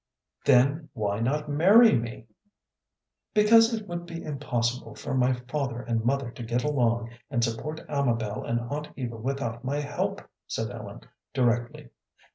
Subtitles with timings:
[0.43, 2.25] "Then why not marry me?"
[3.35, 7.81] "Because it will be impossible for my father and mother to get along and support
[7.87, 11.01] Amabel and Aunt Eva without my help," said Ellen,
[11.35, 11.89] directly.